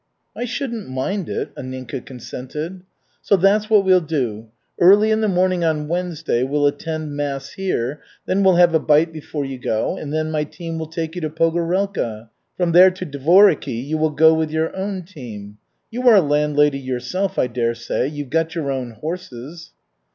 "I 0.35 0.45
shouldn't 0.45 0.89
mind 0.89 1.29
it," 1.29 1.53
Anninka 1.55 2.03
consented. 2.03 2.81
"So 3.21 3.35
that's 3.37 3.69
what 3.69 3.85
we'll 3.85 4.01
do. 4.01 4.47
Early 4.79 5.11
in 5.11 5.21
the 5.21 5.27
morning 5.27 5.63
on 5.63 5.87
Wednesday 5.87 6.41
we'll 6.41 6.65
attend 6.65 7.15
mass 7.15 7.51
here, 7.51 8.01
then 8.25 8.43
we'll 8.43 8.55
have 8.55 8.73
a 8.73 8.79
bite 8.79 9.13
before 9.13 9.45
you 9.45 9.59
go, 9.59 9.95
and 9.97 10.11
then 10.11 10.31
my 10.31 10.43
team 10.43 10.79
will 10.79 10.87
take 10.87 11.13
you 11.13 11.21
to 11.21 11.29
Pogorelka. 11.29 12.29
From 12.57 12.71
there 12.71 12.89
to 12.89 13.05
Dvoriky 13.05 13.79
you 13.87 13.99
will 13.99 14.09
go 14.09 14.33
with 14.33 14.49
your 14.49 14.75
own 14.75 15.03
team. 15.03 15.59
You 15.91 16.07
are 16.09 16.15
a 16.15 16.21
landlady 16.21 16.79
yourself, 16.79 17.37
I 17.37 17.45
dare 17.45 17.75
say. 17.75 18.07
You've 18.07 18.31
got 18.31 18.55
your 18.55 18.71
own 18.71 18.89
horses." 18.93 19.69